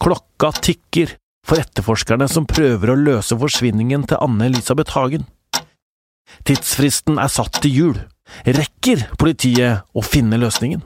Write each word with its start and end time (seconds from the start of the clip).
Klokka 0.00 0.48
tikker 0.64 1.10
for 1.44 1.60
etterforskerne 1.60 2.24
som 2.30 2.46
prøver 2.48 2.92
å 2.92 2.96
løse 2.96 3.36
forsvinningen 3.36 4.06
til 4.08 4.16
Anne-Elisabeth 4.24 4.94
Hagen. 4.96 5.26
Tidsfristen 6.48 7.20
er 7.20 7.28
satt 7.28 7.58
til 7.60 7.74
jul. 7.74 7.98
Rekker 8.46 9.04
politiet 9.20 9.84
å 9.92 10.04
finne 10.06 10.38
løsningen? 10.40 10.80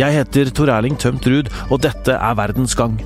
Jeg 0.00 0.16
heter 0.16 0.54
Tor 0.56 0.72
Erling 0.72 0.96
Tømt 0.96 1.28
Ruud, 1.28 1.52
og 1.68 1.84
dette 1.84 2.16
er 2.16 2.38
Verdens 2.40 2.72
gang. 2.78 2.96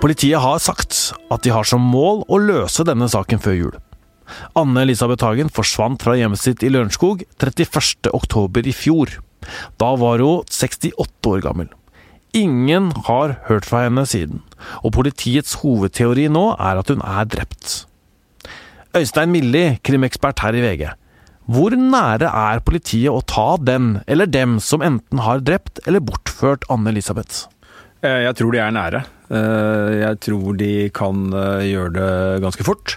Politiet 0.00 0.40
har 0.40 0.56
sagt 0.60 1.12
at 1.28 1.44
de 1.44 1.52
har 1.52 1.68
som 1.68 1.84
mål 1.84 2.24
å 2.32 2.40
løse 2.40 2.84
denne 2.88 3.12
saken 3.12 3.44
før 3.44 3.60
jul. 3.60 3.76
Anne-Elisabeth 4.58 5.24
Hagen 5.26 5.52
forsvant 5.52 6.02
fra 6.04 6.16
hjemmet 6.18 6.42
sitt 6.42 6.64
i 6.64 6.72
Lørenskog 6.72 7.24
31.10 7.38 8.68
i 8.70 8.74
fjor. 8.74 9.16
Da 9.80 9.94
var 10.00 10.22
hun 10.24 10.44
68 10.50 11.30
år 11.30 11.44
gammel. 11.44 11.70
Ingen 12.34 12.90
har 13.06 13.36
hørt 13.46 13.66
fra 13.68 13.84
henne 13.84 14.02
siden, 14.10 14.40
og 14.82 14.96
politiets 14.96 15.54
hovedteori 15.60 16.26
nå 16.32 16.48
er 16.56 16.80
at 16.80 16.90
hun 16.90 17.04
er 17.06 17.28
drept. 17.30 17.84
Øystein 18.94 19.30
Milli, 19.30 19.78
krimekspert 19.86 20.42
her 20.42 20.58
i 20.58 20.62
VG. 20.64 20.88
Hvor 21.50 21.74
nære 21.76 22.30
er 22.30 22.62
politiet 22.64 23.12
å 23.12 23.22
ta 23.28 23.58
den 23.60 23.98
eller 24.08 24.26
dem 24.26 24.56
som 24.64 24.82
enten 24.82 25.20
har 25.22 25.42
drept 25.44 25.82
eller 25.84 26.02
bortført 26.02 26.64
Anne-Elisabeth? 26.72 27.44
Eh, 28.02 28.24
jeg 28.24 28.38
tror 28.38 28.54
de 28.54 28.62
er 28.64 28.74
nære. 28.74 29.04
Eh, 29.32 29.90
jeg 30.02 30.18
tror 30.26 30.56
de 30.60 30.90
kan 30.92 31.32
eh, 31.32 31.64
gjøre 31.70 31.92
det 31.96 32.42
ganske 32.44 32.66
fort. 32.66 32.96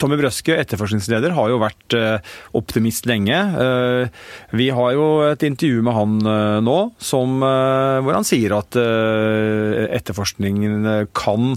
Tommy 0.00 0.18
Brøske, 0.18 0.56
etterforskningsleder, 0.58 1.36
har 1.36 1.52
jo 1.52 1.60
vært 1.62 1.96
optimist 2.56 3.06
lenge. 3.08 3.36
Vi 4.56 4.68
har 4.74 4.92
jo 4.94 5.06
et 5.26 5.42
intervju 5.46 5.82
med 5.86 5.96
han 5.96 6.16
nå 6.64 6.76
som, 7.02 7.38
hvor 7.40 8.14
han 8.14 8.26
sier 8.26 8.54
at 8.58 8.76
etterforskningen 8.78 11.06
kan 11.16 11.56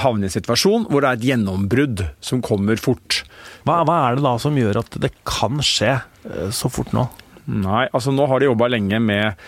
havne 0.00 0.26
i 0.26 0.30
en 0.30 0.34
situasjon 0.34 0.86
hvor 0.88 1.02
det 1.02 1.10
er 1.10 1.18
et 1.18 1.28
gjennombrudd 1.32 2.06
som 2.24 2.42
kommer 2.44 2.80
fort. 2.80 3.22
Hva, 3.66 3.82
hva 3.86 3.98
er 4.06 4.18
det 4.18 4.26
da 4.26 4.36
som 4.42 4.56
gjør 4.58 4.82
at 4.84 4.98
det 5.02 5.12
kan 5.28 5.60
skje 5.64 5.98
så 6.54 6.72
fort 6.72 6.94
nå? 6.96 7.06
Nei, 7.44 7.84
altså 7.92 8.14
nå 8.14 8.24
har 8.30 8.40
de 8.40 8.48
jobba 8.48 8.70
lenge 8.72 9.00
med 9.04 9.40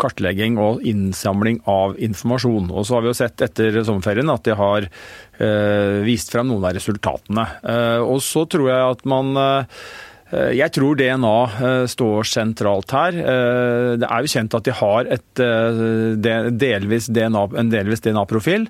kartlegging 0.00 0.58
og 0.60 0.82
innsamling 0.86 1.60
av 1.70 1.96
informasjon. 2.02 2.70
Og 2.72 2.86
så 2.86 2.96
har 2.96 3.04
vi 3.04 3.12
jo 3.12 3.18
sett 3.18 3.44
etter 3.46 3.80
sommerferien 3.86 4.32
at 4.32 4.44
de 4.46 4.56
har 4.58 4.88
eh, 4.88 5.98
vist 6.06 6.32
frem 6.34 6.50
noen 6.50 6.66
av 6.66 6.76
resultatene. 6.78 7.46
Eh, 7.62 8.02
og 8.02 8.22
så 8.24 8.44
tror 8.50 8.70
jeg 8.72 8.92
at 8.96 9.04
man 9.08 9.32
eh, 9.38 9.82
jeg 10.28 10.72
tror 10.76 10.98
DNA 10.98 11.36
eh, 11.48 11.84
står 11.88 12.26
sentralt 12.28 12.92
her. 12.92 13.16
Eh, 13.16 13.92
det 14.00 14.08
er 14.08 14.24
jo 14.24 14.32
kjent 14.34 14.56
at 14.58 14.66
de 14.66 14.74
har 14.76 15.08
et 15.16 15.40
eh, 15.40 16.50
delvis 16.52 17.08
DNA, 17.08 17.44
en 17.62 17.70
delvis 17.72 18.04
DNA-profil. 18.04 18.68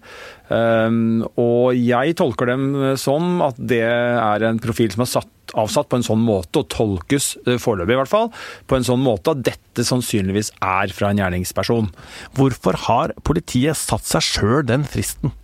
Og 0.48 1.64
jeg 1.76 2.14
tolker 2.16 2.48
dem 2.48 2.70
sånn 2.96 3.42
at 3.44 3.58
det 3.58 3.82
er 3.84 4.46
en 4.48 4.60
profil 4.62 4.94
som 4.94 5.04
er 5.04 5.10
satt, 5.10 5.34
avsatt 5.60 5.90
på 5.90 5.98
en 5.98 6.06
sånn 6.06 6.22
måte, 6.24 6.62
og 6.62 6.70
tolkes 6.72 7.34
foreløpig 7.60 7.96
i 7.96 7.98
hvert 8.00 8.12
fall, 8.12 8.30
på 8.64 8.78
en 8.78 8.86
sånn 8.86 9.02
måte 9.04 9.34
at 9.34 9.42
dette 9.50 9.84
sannsynligvis 9.84 10.54
er 10.64 10.94
fra 10.96 11.12
en 11.12 11.20
gjerningsperson. 11.20 11.90
Hvorfor 12.38 12.80
har 12.86 13.12
politiet 13.28 13.76
satt 13.76 14.08
seg 14.08 14.24
sjøl 14.24 14.64
den 14.70 14.88
fristen? 14.88 15.36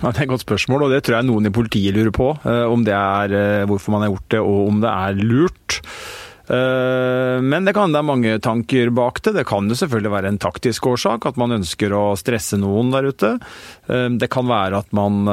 Det 0.00 0.14
er 0.16 0.24
et 0.24 0.32
godt 0.32 0.46
spørsmål, 0.46 0.86
og 0.86 0.94
det 0.94 1.02
tror 1.04 1.18
jeg 1.18 1.28
noen 1.28 1.50
i 1.50 1.52
politiet 1.52 1.92
lurer 1.92 2.14
på. 2.14 2.32
Eh, 2.48 2.64
om 2.72 2.84
det 2.86 2.96
er 2.96 3.36
eh, 3.36 3.68
hvorfor 3.68 3.92
man 3.92 4.06
har 4.06 4.14
gjort 4.14 4.32
det, 4.32 4.40
og 4.40 4.68
om 4.70 4.80
det 4.80 4.92
er 4.96 5.20
lurt. 5.20 5.76
Eh, 6.50 7.36
men 7.44 7.68
det 7.68 7.74
kan 7.76 7.92
er 7.92 8.06
mange 8.08 8.38
tanker 8.40 8.88
bak 8.96 9.20
det. 9.20 9.34
Det 9.36 9.44
kan 9.50 9.68
jo 9.68 9.76
selvfølgelig 9.76 10.14
være 10.16 10.32
en 10.32 10.40
taktisk 10.40 10.88
årsak, 10.94 11.28
at 11.28 11.40
man 11.40 11.52
ønsker 11.58 11.92
å 11.92 12.16
stresse 12.16 12.56
noen 12.60 12.94
der 12.94 13.10
ute. 13.12 13.34
Det 13.90 14.30
kan 14.32 14.48
være 14.48 14.80
at 14.80 14.96
man 14.96 15.28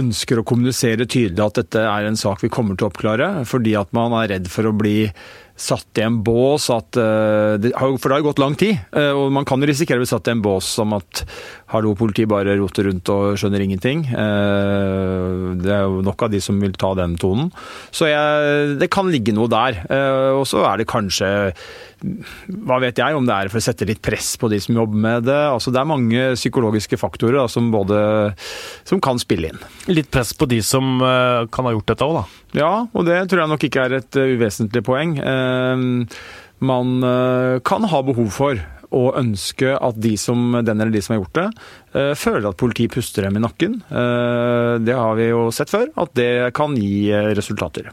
ønsker 0.00 0.40
å 0.40 0.44
kommunisere 0.48 1.06
tydelig 1.06 1.44
at 1.44 1.60
dette 1.60 1.84
er 1.84 2.08
en 2.08 2.18
sak 2.18 2.42
vi 2.42 2.50
kommer 2.52 2.74
til 2.74 2.88
å 2.88 2.90
oppklare, 2.90 3.44
fordi 3.48 3.76
at 3.78 3.92
man 3.96 4.16
er 4.18 4.32
redd 4.32 4.50
for 4.50 4.66
å 4.66 4.74
bli 4.76 5.12
satt 5.60 6.00
i 6.00 6.04
en 6.06 6.22
bås 6.24 6.70
at 6.72 6.96
For 6.96 7.60
det 7.60 7.74
har 7.76 7.90
jo 7.92 8.26
gått 8.30 8.40
lang 8.40 8.56
tid, 8.56 8.80
og 8.96 9.26
man 9.36 9.44
kan 9.48 9.60
jo 9.60 9.68
risikere 9.68 10.00
å 10.00 10.02
bli 10.02 10.08
satt 10.08 10.30
i 10.30 10.34
en 10.34 10.42
bås 10.44 10.68
som 10.80 10.96
at 10.96 11.22
hallo, 11.70 11.92
politiet 11.98 12.30
bare 12.30 12.56
roter 12.58 12.88
rundt 12.88 13.10
og 13.12 13.36
skjønner 13.38 13.62
ingenting. 13.62 14.02
Eh, 14.10 15.44
det 15.62 15.70
er 15.74 15.84
jo 15.86 16.00
nok 16.04 16.26
av 16.26 16.32
de 16.32 16.40
som 16.42 16.58
vil 16.62 16.74
ta 16.78 16.92
den 16.98 17.14
tonen. 17.20 17.50
Så 17.94 18.10
jeg, 18.10 18.74
det 18.80 18.90
kan 18.92 19.10
ligge 19.10 19.34
noe 19.36 19.50
der. 19.50 19.78
Eh, 19.86 20.32
og 20.34 20.46
så 20.50 20.64
er 20.66 20.80
det 20.80 20.90
kanskje 20.90 21.30
hva 22.00 22.78
vet 22.80 22.96
jeg, 22.96 23.12
om 23.12 23.26
det 23.28 23.34
er 23.36 23.50
for 23.52 23.60
å 23.60 23.64
sette 23.64 23.84
litt 23.84 24.00
press 24.00 24.32
på 24.40 24.48
de 24.48 24.56
som 24.64 24.78
jobber 24.78 25.02
med 25.04 25.26
det. 25.28 25.36
Altså, 25.50 25.72
det 25.72 25.82
er 25.82 25.90
mange 25.90 26.26
psykologiske 26.38 26.96
faktorer 27.00 27.42
da, 27.42 27.46
som, 27.52 27.68
både, 27.74 28.00
som 28.88 29.02
kan 29.04 29.20
spille 29.20 29.52
inn. 29.52 29.60
Litt 29.92 30.08
press 30.12 30.32
på 30.32 30.48
de 30.48 30.62
som 30.64 30.96
uh, 31.04 31.44
kan 31.52 31.68
ha 31.68 31.74
gjort 31.76 31.92
dette 31.92 32.08
òg, 32.08 32.16
da? 32.22 32.24
Ja, 32.56 32.72
og 32.88 33.04
det 33.04 33.20
tror 33.28 33.44
jeg 33.44 33.52
nok 33.52 33.68
ikke 33.68 33.84
er 33.84 33.98
et 34.00 34.16
uvesentlig 34.16 34.82
poeng. 34.88 35.12
Man 36.60 36.96
kan 37.68 37.86
ha 37.92 38.00
behov 38.08 38.32
for 38.32 38.64
og 38.90 39.18
ønske 39.20 39.74
at 39.76 39.98
de 40.02 40.16
som, 40.18 40.56
den 40.66 40.80
eller 40.80 40.94
de 40.94 41.02
som 41.04 41.14
har 41.14 41.20
gjort 41.20 41.38
det, 41.38 41.46
eh, 41.94 42.12
føler 42.18 42.50
at 42.50 42.58
politiet 42.60 42.92
puster 42.94 43.26
dem 43.26 43.38
i 43.38 43.42
nakken. 43.44 43.78
Eh, 43.86 44.72
det 44.82 44.96
har 44.96 45.14
vi 45.18 45.28
jo 45.30 45.46
sett 45.54 45.70
før, 45.70 45.86
at 45.94 46.14
det 46.18 46.50
kan 46.56 46.74
gi 46.78 47.10
eh, 47.14 47.30
resultater. 47.38 47.90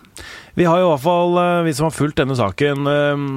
Vi 0.57 0.65
har 0.65 0.81
jo 0.81 0.87
i 0.87 0.91
hvert 0.95 1.03
fall, 1.03 1.37
vi 1.67 1.73
som 1.77 1.85
har 1.85 1.93
fulgt 1.93 2.17
denne 2.17 2.33
saken, 2.33 2.87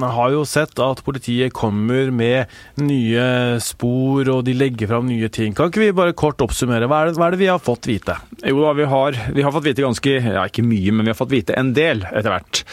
har 0.00 0.30
jo 0.32 0.46
sett 0.48 0.80
at 0.80 1.02
politiet 1.04 1.52
kommer 1.52 2.08
med 2.16 2.48
nye 2.80 3.60
spor, 3.60 4.24
og 4.32 4.46
de 4.46 4.54
legger 4.56 4.88
fram 4.88 5.04
nye 5.10 5.28
ting. 5.28 5.52
Kan 5.52 5.68
ikke 5.68 5.82
vi 5.84 5.90
bare 5.98 6.16
kort 6.16 6.40
oppsummere? 6.40 6.88
Hva 6.88 7.02
er 7.02 7.10
det, 7.10 7.20
hva 7.20 7.28
er 7.28 7.36
det 7.36 7.42
vi 7.42 7.52
har 7.52 7.60
fått 7.60 7.90
vite? 7.90 8.16
Jo 8.40 8.64
da, 8.64 8.72
vi 8.78 8.88
har, 8.88 9.20
vi 9.36 9.44
har 9.44 9.52
fått 9.52 9.68
vite 9.68 9.84
ganske, 9.84 10.16
ja 10.16 10.48
ikke 10.48 10.64
mye, 10.64 10.96
men 10.96 11.04
vi 11.04 11.12
har 11.12 11.20
fått 11.20 11.34
vite 11.36 11.60
en 11.60 11.74
del 11.76 12.06
etter 12.08 12.32
hvert. 12.32 12.64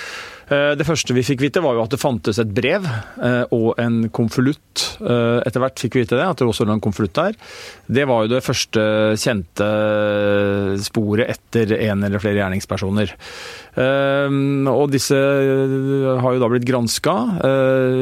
Eh, 0.48 0.74
det 0.80 0.86
første 0.88 1.16
vi 1.16 1.26
fikk 1.28 1.44
vite, 1.44 1.62
var 1.64 1.76
jo 1.76 1.84
at 1.84 1.92
det 1.92 2.00
fantes 2.00 2.40
et 2.40 2.52
brev 2.56 2.86
eh, 2.88 3.44
og 3.56 3.80
en 3.84 4.06
konvolutt. 4.16 4.84
Eh, 5.02 5.40
etter 5.44 5.64
hvert 5.64 5.82
fikk 5.84 5.98
vi 5.98 6.06
vite 6.06 6.20
det, 6.20 6.24
at 6.24 6.40
det 6.40 6.48
også 6.48 6.68
lå 6.68 6.78
en 6.78 6.84
konvolutt 6.84 7.18
der. 7.18 7.36
Det 7.92 8.06
var 8.08 8.24
jo 8.24 8.32
det 8.32 8.44
første 8.46 8.84
kjente 9.20 9.68
sporet 10.86 11.34
etter 11.36 11.76
en 11.90 12.06
eller 12.08 12.24
flere 12.24 12.40
gjerningspersoner. 12.40 13.14
Og 13.78 14.88
disse 14.90 15.18
har 15.18 16.34
jo 16.34 16.42
da 16.42 16.50
blitt 16.50 16.66
granska 16.66 17.14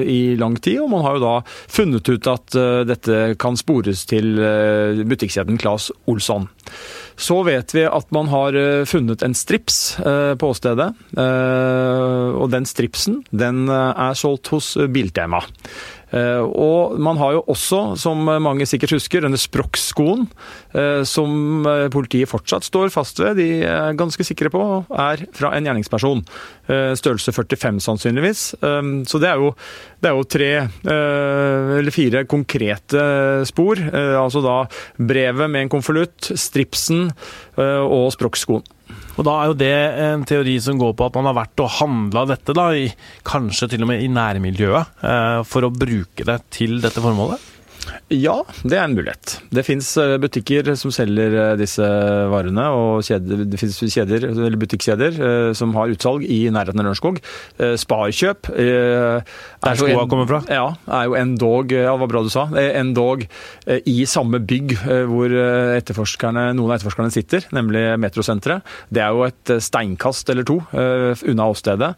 i 0.07 0.37
lang 0.39 0.55
tid, 0.55 0.79
og 0.85 0.91
man 0.93 1.03
har 1.03 1.17
jo 1.17 1.23
da 1.25 1.33
funnet 1.45 2.07
ut 2.07 2.29
at 2.31 2.55
dette 2.87 3.17
kan 3.41 3.59
spores 3.59 4.05
til 4.07 4.39
butikkjeden 5.03 5.59
Claes 5.59 5.89
Olsson. 6.07 6.47
Så 7.15 7.37
vet 7.47 7.71
vi 7.75 7.85
at 7.87 8.09
man 8.15 8.27
har 8.31 8.55
eh, 8.59 8.83
funnet 8.87 9.23
en 9.23 9.35
strips 9.37 9.97
eh, 9.99 10.33
på 10.39 10.49
åstedet. 10.51 10.89
Eh, 11.15 12.29
og 12.35 12.49
den 12.51 12.67
stripsen 12.67 13.21
den 13.31 13.69
er 13.71 14.17
solgt 14.19 14.51
hos 14.53 14.73
Biltema. 14.91 15.41
Eh, 16.13 16.41
og 16.43 16.99
man 17.01 17.17
har 17.19 17.35
jo 17.35 17.43
også, 17.51 17.81
som 17.99 18.21
mange 18.43 18.67
sikkert 18.69 18.93
husker, 18.95 19.25
denne 19.25 19.39
Sprox-skoen, 19.39 20.25
eh, 20.77 21.01
som 21.07 21.65
eh, 21.67 21.87
politiet 21.93 22.29
fortsatt 22.31 22.67
står 22.67 22.93
fast 22.93 23.21
ved. 23.23 23.39
De 23.41 23.49
er 23.65 23.97
ganske 23.97 24.27
sikre 24.27 24.51
på 24.53 24.61
er 24.89 25.25
fra 25.35 25.53
en 25.55 25.65
gjerningsperson. 25.69 26.23
Størrelse 26.65 27.29
45 27.29 27.77
sannsynligvis. 27.83 28.39
Så 28.57 29.19
det 29.21 29.27
er 29.29 29.37
jo, 29.37 29.51
det 30.01 30.09
er 30.09 30.15
jo 30.17 30.23
tre 30.33 30.47
eller 30.89 31.93
fire 31.93 32.23
konkrete 32.25 33.03
spor. 33.45 33.77
Altså 33.93 34.41
da 34.41 34.55
brevet 34.97 35.51
med 35.53 35.67
en 35.67 35.73
konvolutt, 35.75 36.31
stripsen 36.41 37.11
og 37.61 38.07
Sprox-skoen. 38.17 38.65
Og 39.15 39.23
da 39.27 39.35
er 39.39 39.49
jo 39.49 39.57
det 39.59 39.73
en 40.05 40.25
teori 40.27 40.55
som 40.63 40.79
går 40.79 40.95
på 40.97 41.07
at 41.07 41.17
man 41.19 41.29
har 41.29 41.37
vært 41.37 41.63
og 41.63 41.73
handla 41.77 42.25
dette, 42.33 42.55
da, 42.57 42.69
i, 42.75 42.89
kanskje 43.27 43.71
til 43.71 43.85
og 43.85 43.91
med 43.93 44.03
i 44.03 44.11
nærmiljøet, 44.11 44.95
eh, 45.07 45.41
for 45.47 45.67
å 45.67 45.73
bruke 45.73 46.27
det 46.27 46.39
til 46.55 46.81
dette 46.83 47.03
formålet? 47.03 47.54
Ja, 48.13 48.35
det 48.61 48.77
er 48.77 48.83
en 48.85 48.93
mulighet. 48.93 49.39
Det 49.49 49.63
fins 49.65 49.87
eh, 49.97 50.15
butikker 50.21 50.67
som 50.77 50.91
selger 50.93 51.33
eh, 51.33 51.53
disse 51.57 51.85
varene, 52.31 52.67
og 52.75 53.05
kjeder, 53.05 53.41
det 53.49 53.59
fins 53.59 53.79
kjeder, 53.81 54.27
eller 54.29 54.59
butikkjeder 54.61 55.17
eh, 55.17 55.49
som 55.57 55.73
har 55.77 55.93
utsalg 55.93 56.25
i 56.29 56.43
nærheten 56.53 56.81
av 56.81 56.85
Lørenskog. 56.85 57.17
Sparkjøp 57.79 58.49
Der 58.51 59.79
skoa 59.79 60.05
kommer 60.11 60.27
fra? 60.29 60.39
Ja, 60.51 60.67
er 60.99 61.07
jo 61.07 61.15
endog 61.17 61.73
Ja, 61.73 61.95
det 61.95 62.01
var 62.03 62.11
bra 62.11 62.21
du 62.25 62.29
sa. 62.33 62.45
Endog 62.53 63.23
i 63.65 63.95
samme 64.09 64.39
bygg 64.43 64.75
hvor 65.09 65.33
etterforskerne, 65.33 66.47
noen 66.57 66.69
av 66.69 66.77
etterforskerne 66.77 67.13
sitter, 67.13 67.47
nemlig 67.55 67.83
Metrosenteret. 68.01 68.65
Det 68.93 69.01
er 69.03 69.15
jo 69.15 69.25
et 69.25 69.53
steinkast 69.63 70.29
eller 70.33 70.47
to 70.47 70.59
unna 70.75 71.47
åstedet. 71.51 71.91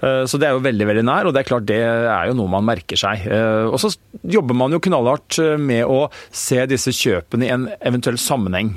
Så 0.00 0.40
det 0.40 0.48
er 0.48 0.56
jo 0.56 0.64
veldig, 0.64 0.88
veldig 0.92 1.06
nær, 1.08 1.28
og 1.28 1.34
det 1.34 1.42
er 1.42 1.50
klart 1.50 1.68
det 1.68 1.80
er 1.82 2.30
jo 2.30 2.36
noe 2.38 2.52
man 2.52 2.66
merker 2.68 3.00
seg. 3.00 3.26
Og 3.72 3.78
så 3.82 3.92
jobber 4.22 4.58
man 4.58 4.76
jo 4.76 4.82
knallhardt 4.84 5.37
med 5.60 5.86
å 5.88 6.06
se 6.34 6.64
disse 6.70 6.92
kjøpene 6.94 7.46
i 7.46 7.52
en 7.54 7.66
eventuell 7.78 8.18
sammenheng. 8.20 8.76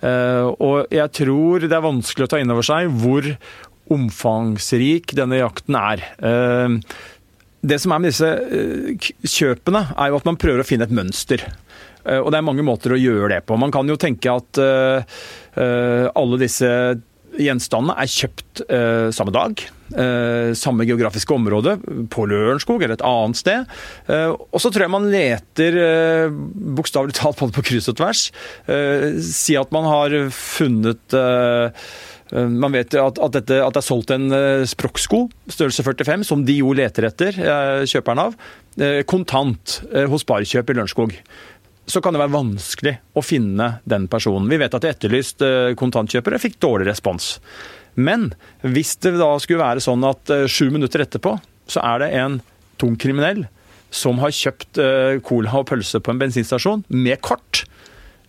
Eh, 0.00 0.46
og 0.62 0.92
jeg 0.94 1.14
tror 1.20 1.64
det 1.66 1.74
er 1.74 1.84
vanskelig 1.84 2.28
å 2.28 2.32
ta 2.32 2.40
inn 2.42 2.52
over 2.54 2.66
seg 2.66 2.90
hvor 3.02 3.26
omfangsrik 3.92 5.14
denne 5.16 5.40
jakten 5.40 5.78
er. 5.80 6.04
Eh, 6.18 6.76
det 7.68 7.80
som 7.82 7.94
er 7.94 8.02
med 8.02 8.12
disse 8.12 8.28
eh, 8.30 9.08
kjøpene, 9.24 9.88
er 9.96 10.12
jo 10.12 10.20
at 10.20 10.28
man 10.28 10.38
prøver 10.40 10.62
å 10.62 10.68
finne 10.68 10.86
et 10.88 10.94
mønster. 10.94 11.44
Og 12.08 12.30
det 12.32 12.38
er 12.38 12.44
mange 12.46 12.64
måter 12.64 12.94
å 12.94 12.96
gjøre 12.96 13.34
det 13.34 13.42
på. 13.44 13.56
Man 13.60 13.72
kan 13.74 13.84
jo 13.90 13.98
tenke 14.00 14.32
at 14.32 14.56
alle 16.16 16.38
disse 16.40 16.70
gjenstandene 17.38 17.96
er 17.98 18.10
kjøpt 18.10 18.62
samme 19.14 19.32
dag. 19.34 19.62
samme 20.58 20.84
geografiske 20.84 21.32
område, 21.32 21.76
på 22.12 22.26
Lørenskog 22.28 22.82
eller 22.82 22.98
et 22.98 23.04
annet 23.06 23.38
sted. 23.38 23.70
og 24.10 24.58
så 24.60 24.68
tror 24.68 24.84
jeg 24.84 24.92
man 24.92 25.08
leter 25.08 25.78
uh, 25.78 26.34
bokstavelig 26.76 27.16
talt 27.16 27.38
både 27.40 27.56
på 27.56 27.64
kryss 27.70 27.88
og 27.88 27.96
tvers. 28.00 28.26
si 29.24 29.56
at 29.56 29.72
man 29.72 29.88
har 29.88 30.18
funnet 30.34 31.16
Eh, 32.32 32.48
man 32.48 32.74
vet 32.74 32.94
at, 32.94 33.18
at, 33.18 33.34
dette, 33.36 33.58
at, 33.62 33.74
det 33.74 33.82
er 33.82 33.86
solgt 33.86 34.12
en 34.14 34.28
sprokksko, 34.68 35.24
størrelse 35.52 35.84
45, 35.86 36.26
som 36.28 36.44
de 36.46 36.58
jo 36.60 36.74
leter 36.76 37.08
etter, 37.08 37.38
kjøperen 37.88 38.26
av, 38.28 38.38
kontant 39.10 39.80
hos 40.12 40.26
Barkjøp 40.28 40.68
i 40.70 40.76
Lørenskog. 40.76 41.16
Så 41.88 42.02
kan 42.04 42.12
det 42.12 42.20
være 42.20 42.34
vanskelig 42.34 42.94
å 43.16 43.24
finne 43.24 43.78
den 43.88 44.06
personen. 44.12 44.48
Vi 44.50 44.58
vet 44.60 44.74
at 44.76 44.84
de 44.84 44.90
etterlyst 44.92 45.44
kontantkjøpere 45.80 46.40
fikk 46.42 46.58
dårlig 46.60 46.90
respons. 46.90 47.38
Men 47.96 48.28
hvis 48.60 48.92
det 49.00 49.14
da 49.16 49.30
skulle 49.40 49.64
være 49.64 49.80
sånn 49.82 50.04
at 50.04 50.28
sju 50.52 50.68
minutter 50.74 51.02
etterpå, 51.06 51.32
så 51.68 51.80
er 51.94 52.04
det 52.04 52.10
en 52.20 52.36
tung 52.78 52.98
kriminell 53.00 53.46
som 53.88 54.20
har 54.20 54.36
kjøpt 54.36 54.82
cola 55.24 55.62
og 55.62 55.66
pølse 55.70 56.02
på 56.04 56.12
en 56.12 56.20
bensinstasjon 56.20 56.84
med 56.92 57.24
kort 57.24 57.64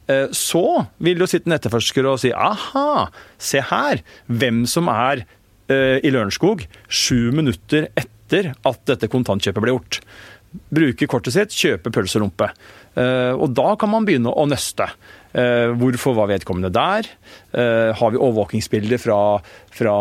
Eh, 0.10 0.30
så 0.34 0.86
vil 1.04 1.22
jo 1.22 1.28
sitte 1.30 1.50
en 1.50 1.58
etterforsker 1.58 2.08
og 2.10 2.20
si 2.22 2.32
aha, 2.34 3.10
se 3.38 3.62
her, 3.70 4.02
hvem 4.26 4.64
som 4.70 4.90
er 4.92 5.24
eh, 5.70 6.00
i 6.02 6.14
Lørenskog 6.14 6.66
sju 6.88 7.30
minutter 7.36 7.92
etter 8.00 8.54
at 8.66 8.82
dette 8.90 9.10
kontantkjøpet 9.12 9.66
ble 9.66 9.76
gjort. 9.76 10.02
Bruke 10.50 11.06
kortet 11.10 11.36
sitt, 11.36 11.54
kjøpe 11.54 11.92
pølserumpe. 11.94 12.50
Eh, 12.98 13.34
og 13.38 13.54
da 13.58 13.76
kan 13.80 13.92
man 13.92 14.06
begynne 14.08 14.32
å 14.34 14.46
nøste. 14.50 14.88
Eh, 15.30 15.70
hvorfor 15.78 16.16
var 16.18 16.32
vedkommende 16.32 16.72
der? 16.74 17.06
Eh, 17.54 17.92
har 17.94 18.14
vi 18.14 18.18
overvåkingsbilder 18.18 19.02
fra, 19.02 19.20
fra 19.76 19.94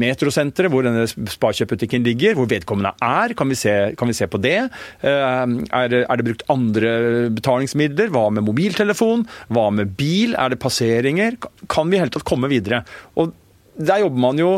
metrosenteret, 0.00 0.72
hvor 0.72 0.86
denne 0.86 1.04
Sparkjøpbutikken 1.06 2.06
ligger, 2.06 2.38
hvor 2.38 2.48
vedkommende 2.50 2.94
er? 3.04 3.36
Kan 3.36 3.52
vi 3.52 3.58
se, 3.60 3.74
kan 4.00 4.08
vi 4.08 4.16
se 4.16 4.30
på 4.32 4.40
det? 4.40 4.58
Er, 5.04 5.52
er, 5.76 6.16
det 6.16 6.28
brukt 6.30 6.46
andre 6.52 7.28
betalingsmidler? 7.36 8.10
Hva 8.14 8.30
med 8.32 8.48
mobiltelefon? 8.48 9.26
Hva 9.52 9.68
med 9.76 9.92
bil? 10.00 10.36
Er 10.40 10.54
det 10.54 10.62
passeringer? 10.62 11.36
Kan 11.68 11.92
vi 11.92 12.00
i 12.00 12.04
hele 12.04 12.16
tatt 12.16 12.26
komme 12.28 12.50
videre? 12.52 12.84
Og 13.20 13.36
der 13.76 14.06
jobber 14.06 14.22
man 14.24 14.40
jo 14.40 14.52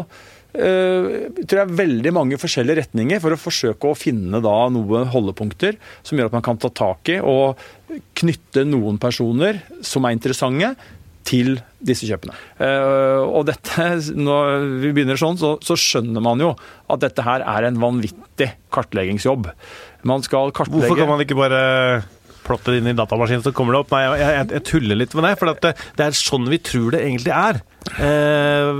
tror 0.59 1.61
jeg 1.63 1.79
veldig 1.79 2.13
mange 2.17 2.39
forskjellige 2.41 2.81
retninger 2.83 3.23
for 3.23 3.35
å 3.35 3.41
forsøke 3.41 3.91
å 3.91 3.99
finne 3.99 4.41
da 4.43 4.57
noen 4.75 5.09
holdepunkter 5.13 5.79
som 6.03 6.19
gjør 6.19 6.33
at 6.33 6.39
man 6.39 6.47
kan 6.47 6.59
ta 6.61 6.73
tak 6.75 7.13
i 7.15 7.21
og 7.23 7.61
knytte 8.19 8.67
noen 8.69 8.99
personer 9.01 9.63
som 9.87 10.05
er 10.05 10.17
interessante, 10.17 10.75
til 11.29 11.59
disse 11.85 12.09
kjøpene. 12.09 12.35
Uh, 12.57 13.21
og 13.27 13.47
dette, 13.51 13.89
når 14.17 14.65
vi 14.83 14.93
begynner 14.97 15.21
sånn, 15.21 15.39
så, 15.41 15.57
så, 15.65 15.77
skjønner 15.79 16.25
man 16.25 16.41
jo 16.43 16.55
at 16.89 17.03
dette 17.05 17.25
her 17.27 17.45
er 17.45 17.69
en 17.69 17.81
vanvittig 17.83 18.51
kartleggingsjobb. 18.75 19.51
Man 20.09 20.25
skal 20.25 20.55
kartlegge 20.57 20.87
Hvorfor 20.87 21.03
kan 21.03 21.11
man 21.11 21.25
ikke 21.25 21.39
bare 21.39 21.61
plotte 22.49 22.73
det 22.73 22.83
inn 22.83 22.93
i 22.93 22.97
datamaskinen, 22.99 23.45
så 23.45 23.55
kommer 23.57 23.77
det 23.77 23.83
opp. 23.85 23.95
Nei, 23.95 24.05
jeg, 24.07 24.21
jeg, 24.25 24.47
jeg 24.57 24.67
tuller 24.73 25.01
litt 25.03 25.17
med 25.17 25.29
det. 25.29 25.35
For 25.41 25.53
det, 25.53 25.75
det, 25.99 26.07
er 26.07 26.17
sånn 26.19 26.49
vi 26.51 26.61
tror 26.65 26.95
det 26.95 27.05
egentlig 27.05 27.35
er. 27.37 27.61
Eh, 27.97 28.71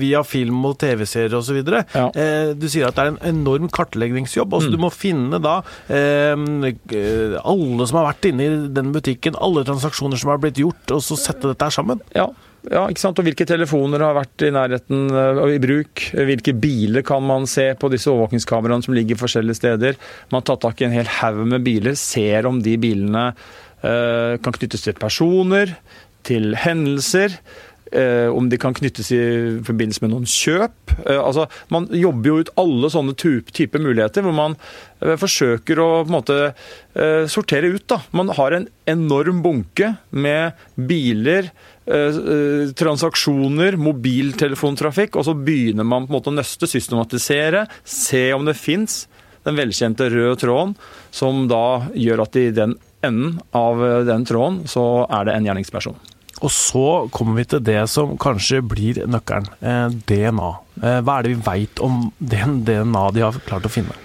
via 0.00 0.22
film 0.26 0.64
og 0.68 0.78
TV-serier 0.82 1.36
osv. 1.38 1.60
Ja. 1.60 2.08
Eh, 2.10 2.52
du 2.58 2.66
sier 2.72 2.88
at 2.88 2.98
det 2.98 3.04
er 3.04 3.12
en 3.14 3.20
enorm 3.34 3.70
kartleggingsjobb. 3.72 4.56
Altså, 4.56 4.72
mm. 4.72 4.76
Du 4.76 4.82
må 4.86 4.92
finne 4.94 5.40
da 5.42 5.58
eh, 5.86 6.34
alle 6.36 7.88
som 7.88 8.00
har 8.00 8.10
vært 8.10 8.30
inne 8.30 8.48
i 8.48 8.58
den 8.76 8.92
butikken, 8.96 9.38
alle 9.38 9.66
transaksjoner 9.68 10.20
som 10.20 10.34
har 10.34 10.42
blitt 10.42 10.60
gjort, 10.62 10.84
og 10.96 11.04
så 11.04 11.18
sette 11.20 11.52
dette 11.52 11.70
her 11.70 11.78
sammen. 11.78 12.02
Ja, 12.16 12.30
ja, 12.72 12.86
ikke 12.90 13.02
sant? 13.02 13.20
Og 13.20 13.26
hvilke 13.26 13.46
telefoner 13.48 14.02
har 14.02 14.16
vært 14.16 14.46
i 14.46 14.52
nærheten 14.54 15.06
og 15.12 15.42
uh, 15.44 15.52
i 15.54 15.60
bruk? 15.62 16.02
Hvilke 16.14 16.54
biler 16.56 17.04
kan 17.06 17.24
man 17.26 17.46
se 17.50 17.68
på 17.78 17.90
disse 17.92 18.10
overvåkningskameraene 18.12 18.86
som 18.86 18.96
ligger 18.96 19.20
forskjellige 19.20 19.60
steder? 19.60 20.00
Man 20.32 20.40
har 20.40 20.48
tatt 20.50 20.64
tak 20.66 20.82
i 20.82 20.88
en 20.88 20.96
hel 20.96 21.10
haug 21.20 21.44
med 21.52 21.66
biler, 21.66 21.96
ser 22.00 22.48
om 22.48 22.60
de 22.64 22.76
bilene 22.82 23.28
uh, 23.32 24.34
kan 24.42 24.56
knyttes 24.58 24.86
til 24.86 24.98
personer, 24.98 25.76
til 26.26 26.56
hendelser. 26.58 27.38
Uh, 27.86 28.32
om 28.34 28.48
de 28.50 28.58
kan 28.58 28.74
knyttes 28.74 29.12
i 29.14 29.20
forbindelse 29.66 30.02
med 30.02 30.10
noen 30.10 30.26
kjøp. 30.26 30.96
Eh, 31.04 31.20
altså, 31.20 31.44
Man 31.70 31.86
jobber 31.94 32.32
jo 32.32 32.40
ut 32.42 32.50
alle 32.58 32.90
sånne 32.90 33.14
typer 33.14 33.78
muligheter, 33.78 34.26
hvor 34.26 34.34
man 34.34 34.56
eh, 34.98 35.14
forsøker 35.20 35.78
å 35.78 35.88
på 36.02 36.10
en 36.10 36.16
måte 36.16 36.40
sortere 37.28 37.68
ut. 37.68 37.84
da. 37.92 37.98
Man 38.16 38.30
har 38.32 38.54
en 38.56 38.66
enorm 38.88 39.42
bunke 39.44 39.90
med 40.16 40.56
biler, 40.74 41.50
Eh, 41.86 42.16
eh, 42.18 42.72
transaksjoner, 42.74 43.76
mobiltelefontrafikk, 43.78 45.20
og 45.20 45.28
så 45.28 45.36
begynner 45.38 45.86
man 45.86 46.08
på 46.08 46.10
en 46.10 46.16
måte 46.16 46.32
å 46.32 46.34
nøste, 46.34 46.66
systematisere, 46.66 47.62
se 47.86 48.32
om 48.34 48.42
det 48.48 48.56
fins 48.58 49.04
den 49.46 49.54
velkjente 49.54 50.08
røde 50.10 50.40
tråden, 50.42 50.74
som 51.14 51.44
da 51.46 51.86
gjør 51.94 52.24
at 52.24 52.40
i 52.42 52.48
den 52.50 52.74
enden 53.06 53.38
av 53.54 53.78
den 54.08 54.26
tråden 54.26 54.64
så 54.66 55.06
er 55.06 55.28
det 55.28 55.36
en 55.36 55.46
gjerningsperson. 55.46 56.15
Og 56.44 56.52
så 56.52 56.86
kommer 57.14 57.38
vi 57.40 57.46
til 57.48 57.62
det 57.64 57.80
som 57.88 58.16
kanskje 58.20 58.60
blir 58.64 59.02
nøkkelen. 59.08 59.48
Eh, 59.60 59.86
DNA. 60.08 60.52
hva 60.76 61.14
er 61.16 61.24
det 61.24 61.30
vi 61.32 61.44
veit 61.46 61.80
om 61.80 62.10
den 62.18 62.58
DNA 62.66 63.06
de 63.16 63.22
har 63.24 63.38
klart 63.46 63.64
å 63.64 63.72
finne? 63.72 63.96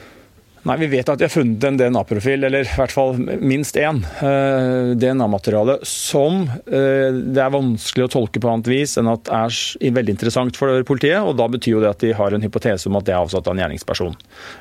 Nei, 0.62 0.76
Vi 0.78 0.88
vet 0.92 1.10
at 1.10 1.18
de 1.18 1.26
har 1.26 1.34
funnet 1.34 1.64
en 1.66 1.78
DNA-profil, 1.78 2.44
eller 2.46 2.68
i 2.68 2.76
hvert 2.78 2.94
fall 2.94 3.16
minst 3.42 3.78
én 3.82 4.04
uh, 4.22 4.94
DNA-materiale, 4.94 5.80
som 5.88 6.44
uh, 6.46 7.10
det 7.10 7.42
er 7.42 7.54
vanskelig 7.54 8.06
å 8.06 8.12
tolke 8.14 8.42
på 8.42 8.52
annet 8.52 8.70
vis 8.70 8.94
enn 9.02 9.10
at 9.10 9.32
er 9.34 9.56
veldig 9.98 10.14
interessant 10.14 10.58
for 10.60 10.84
politiet. 10.86 11.18
og 11.26 11.40
Da 11.40 11.48
betyr 11.50 11.74
jo 11.74 11.82
det 11.82 11.90
at 11.96 12.06
de 12.06 12.14
har 12.18 12.36
en 12.38 12.46
hypotese 12.46 12.90
om 12.90 13.00
at 13.00 13.08
det 13.08 13.16
er 13.16 13.24
avsatt 13.24 13.50
av 13.50 13.56
en 13.56 13.64
gjerningsperson. 13.64 14.14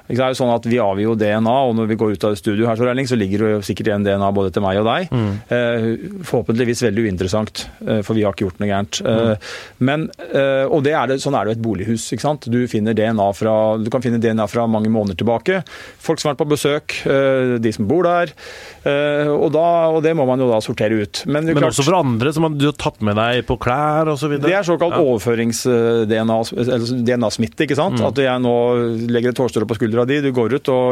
Det 0.09 0.17
er 0.17 0.33
jo 0.33 0.39
sånn 0.41 0.55
at 0.55 0.69
Vi 0.71 0.81
avgir 0.81 1.11
jo 1.11 1.19
DNA, 1.21 1.57
og 1.69 1.77
når 1.77 1.91
vi 1.91 1.99
går 2.01 2.17
ut 2.17 2.27
av 2.31 2.39
studio 2.39 2.69
her, 2.69 2.81
så 2.81 3.19
ligger 3.19 3.45
det 3.45 3.53
jo 3.53 3.61
sikkert 3.67 3.91
igjen 3.91 4.07
DNA 4.07 4.33
både 4.33 4.55
til 4.55 4.65
meg 4.65 4.81
og 4.81 4.89
deg. 4.89 5.13
Mm. 5.13 5.31
Uh, 5.53 6.25
forhåpentligvis 6.31 6.85
veldig 6.87 7.07
uinteressant, 7.11 7.67
for 8.07 8.17
vi 8.17 8.25
har 8.25 8.33
ikke 8.33 8.47
gjort 8.47 8.61
noe 8.63 8.71
gærent. 8.71 9.03
Mm. 9.05 9.49
Men, 9.85 10.09
og 10.71 10.83
det 10.85 10.93
er 10.97 11.11
det, 11.11 11.21
Sånn 11.21 11.35
er 11.37 11.45
det 11.45 11.53
jo 11.53 11.59
et 11.59 11.65
bolighus. 11.65 12.07
ikke 12.15 12.25
sant? 12.25 12.49
Du, 12.49 12.61
finner 12.71 12.97
DNA 12.97 13.27
fra, 13.37 13.55
du 13.81 13.91
kan 13.93 14.05
finne 14.05 14.21
DNA 14.23 14.47
fra 14.49 14.65
mange 14.71 14.93
måneder 14.93 15.19
tilbake 15.21 15.61
folk 16.01 16.21
som 16.21 16.29
har 16.29 16.35
vært 16.35 16.43
på 16.43 16.53
besøk, 16.55 16.87
eh, 17.07 17.59
de 17.63 17.71
som 17.75 17.85
bor 17.89 18.03
der. 18.07 18.27
Eh, 18.89 19.29
og, 19.29 19.53
da, 19.55 19.67
og 19.93 20.01
det 20.05 20.13
må 20.17 20.25
man 20.29 20.41
jo 20.41 20.49
da 20.51 20.59
sortere 20.65 20.95
ut. 21.03 21.15
Men, 21.27 21.45
Men 21.47 21.57
klart, 21.59 21.73
også 21.75 21.87
for 21.87 22.01
andre 22.01 22.29
som 22.35 22.43
du 22.57 22.67
har 22.71 22.79
tatt 22.81 22.99
med 23.05 23.15
deg 23.21 23.35
på 23.49 23.55
klær 23.61 24.05
osv.? 24.15 24.33
Det 24.41 24.55
er 24.57 24.65
såkalt 24.67 24.97
ja. 24.97 25.03
overførings-DNA-smitte. 25.05 27.61
ikke 27.67 27.79
sant? 27.79 27.99
Mm. 28.01 28.07
At 28.09 28.17
jeg 28.25 28.37
nå 28.45 28.57
legger 29.13 29.31
et 29.35 29.43
hårstrå 29.43 29.65
på 29.69 29.79
skuldra 29.79 30.03
di, 30.09 30.17
du 30.25 30.31
går 30.37 30.49
ut, 30.59 30.67
og 30.73 30.85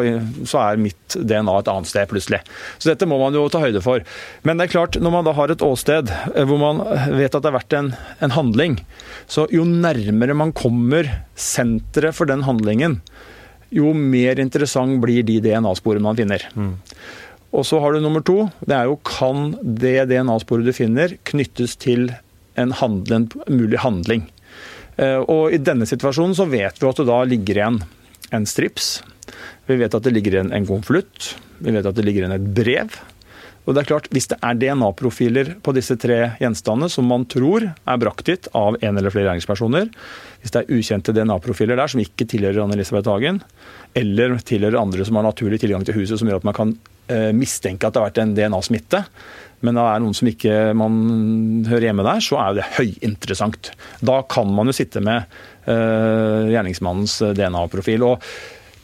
så 0.49 0.57
er 0.67 0.73
mitt 0.83 1.07
DNA 1.17 1.55
et 1.63 1.73
annet 1.73 1.91
sted 1.91 2.05
plutselig. 2.11 2.41
Så 2.77 2.85
dette 2.93 3.09
må 3.09 3.17
man 3.21 3.37
jo 3.37 3.43
ta 3.53 3.59
høyde 3.65 3.83
for. 3.85 3.99
Men 4.47 4.55
det 4.59 4.65
er 4.69 4.75
klart, 4.77 4.93
når 5.01 5.11
man 5.15 5.27
da 5.29 5.33
har 5.39 5.49
et 5.53 5.65
åsted 5.65 6.07
eh, 6.13 6.45
hvor 6.49 6.59
man 6.61 6.77
vet 7.17 7.35
at 7.35 7.43
det 7.43 7.51
har 7.51 7.61
vært 7.61 7.79
en, 7.79 7.89
en 8.25 8.37
handling, 8.37 8.75
så 9.31 9.41
jo 9.53 9.63
nærmere 9.69 10.35
man 10.37 10.57
kommer 10.57 11.05
senteret 11.39 12.17
for 12.17 12.27
den 12.29 12.43
handlingen, 12.47 13.01
jo 13.75 13.93
mer 13.95 14.41
interessant 14.41 15.01
blir 15.03 15.25
de 15.27 15.39
DNA-sporene 15.45 16.05
man 16.05 16.19
finner. 16.19 16.45
Mm. 16.55 16.75
Og 17.57 17.65
så 17.65 17.81
har 17.81 17.95
du 17.95 18.03
nummer 18.05 18.25
to. 18.25 18.49
Det 18.61 18.77
er 18.77 18.89
jo 18.89 18.99
kan 19.09 19.53
det 19.63 20.09
DNA-sporet 20.11 20.69
du 20.69 20.75
finner, 20.77 21.17
knyttes 21.29 21.77
til 21.81 22.11
en, 22.61 22.75
handel, 22.77 23.23
en 23.23 23.29
mulig 23.49 23.81
handling. 23.85 24.27
Eh, 24.99 25.21
og 25.23 25.55
i 25.55 25.61
denne 25.63 25.89
situasjonen 25.89 26.37
så 26.37 26.49
vet 26.51 26.81
vi 26.81 26.89
at 26.89 27.01
det 27.01 27.09
da 27.09 27.21
ligger 27.29 27.61
igjen 27.61 27.79
en 28.35 28.49
strips. 28.49 28.99
Vi 29.69 29.79
vet 29.81 29.95
at 29.95 30.05
det 30.05 30.13
ligger 30.17 30.37
igjen 30.37 30.53
en 30.55 30.69
konvolutt. 30.69 31.35
Vi 31.63 31.73
vet 31.75 31.87
at 31.87 31.97
det 31.97 32.05
ligger 32.07 32.25
igjen 32.25 32.37
et 32.37 32.51
brev. 32.57 32.99
Og 33.69 33.77
det 33.77 33.83
er 33.83 33.91
klart, 33.91 34.09
Hvis 34.09 34.31
det 34.31 34.39
er 34.41 34.57
DNA-profiler 34.57 35.51
på 35.61 35.75
disse 35.77 35.99
tre 36.01 36.33
gjenstandene 36.41 36.89
som 36.89 37.05
man 37.05 37.27
tror 37.29 37.69
er 37.69 38.01
brakt 38.01 38.25
dit 38.25 38.49
av 38.57 38.79
en 38.81 38.97
eller 38.97 39.13
flere 39.13 39.29
gjerningspersoner, 39.29 39.91
hvis 40.41 40.55
det 40.55 40.63
er 40.63 40.73
ukjente 40.73 41.13
DNA-profiler 41.13 41.77
der 41.77 41.93
som 41.93 42.01
ikke 42.01 42.25
tilhører 42.33 42.63
Anne-Elisabeth 42.65 43.13
Hagen, 43.13 43.43
eller 43.93 44.39
tilhører 44.41 44.81
andre 44.81 45.05
som 45.05 45.21
har 45.21 45.29
naturlig 45.29 45.61
tilgang 45.61 45.85
til 45.85 46.01
huset, 46.01 46.17
som 46.17 46.31
gjør 46.31 46.41
at 46.41 46.49
man 46.49 46.57
kan 46.57 46.75
eh, 47.13 47.29
mistenke 47.37 47.85
at 47.85 47.93
det 47.93 48.01
har 48.01 48.09
vært 48.09 48.23
en 48.25 48.35
DNA-smitte, 48.39 49.05
men 49.61 49.77
det 49.77 49.85
er 49.85 50.01
noen 50.01 50.17
som 50.17 50.29
ikke 50.31 50.59
man 50.79 50.99
hører 51.69 51.91
hjemme 51.91 52.07
der, 52.07 52.23
så 52.25 52.39
er 52.41 52.49
jo 52.49 52.61
det 52.61 52.69
høyinteressant. 52.79 53.73
Da 54.01 54.23
kan 54.31 54.49
man 54.55 54.71
jo 54.71 54.77
sitte 54.81 55.03
med 55.05 55.27
eh, 55.69 56.55
gjerningsmannens 56.55 57.21
DNA-profil. 57.37 58.07
og 58.07 58.31